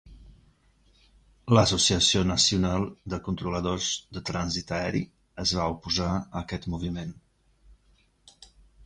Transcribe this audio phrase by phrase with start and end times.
[1.57, 3.89] L'Associació Nacional de Controladors
[4.19, 5.03] de Trànsit Aeri
[5.45, 7.13] es va oposar a aquest moviment.